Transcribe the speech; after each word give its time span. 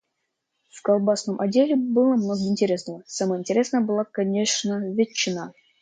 В 0.71 0.81
колбасном 0.81 1.39
отделе 1.39 1.75
было 1.75 2.15
много 2.15 2.41
интересного, 2.49 3.03
самое 3.05 3.39
интересное 3.39 3.81
была 3.81 4.03
конечно 4.03 4.79
ветчина. 4.95 5.53